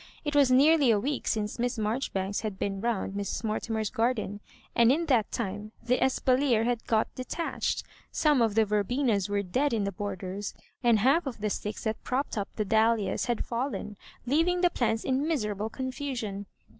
[0.25, 3.43] It was nearly a week since Miss Mar joribanks had been round Mrg.
[3.43, 4.39] Mortimer's garden,
[4.75, 9.73] and in that time the espalier had got detached, some of the verbenas were dead
[9.73, 13.45] in the borders, and the half of the sticks that propped up the dahlias had
[13.45, 13.95] fallen,
[14.25, 16.47] leaving the plants in miserable confusion.